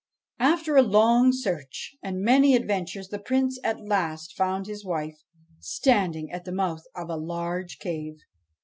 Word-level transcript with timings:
After 0.39 0.75
a 0.75 0.81
long 0.81 1.31
search 1.31 1.95
and 2.01 2.23
many 2.23 2.55
adventures, 2.55 3.09
the 3.09 3.19
Prince 3.19 3.59
at 3.63 3.79
last 3.85 4.35
found 4.35 4.65
his 4.65 4.83
wife, 4.83 5.21
standing 5.59 6.31
at 6.31 6.43
the 6.43 6.51
mouth 6.51 6.85
of 6.95 7.07
a 7.11 7.15
large 7.15 7.77
cave. 7.77 8.15